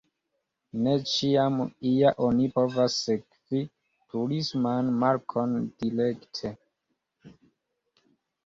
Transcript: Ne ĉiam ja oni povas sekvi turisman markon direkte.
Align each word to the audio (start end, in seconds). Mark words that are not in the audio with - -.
Ne 0.85 0.93
ĉiam 1.11 1.59
ja 1.89 2.13
oni 2.29 2.47
povas 2.55 2.95
sekvi 3.09 3.61
turisman 4.15 4.91
markon 5.05 5.55
direkte. 5.85 6.55